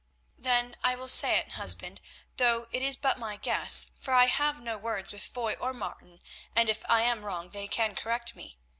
[0.39, 2.01] "Then I will say it, husband,
[2.37, 5.73] though it is but my guess, for I have had no words with Foy or
[5.75, 6.21] Martin,
[6.55, 8.57] and if I am wrong they can correct me.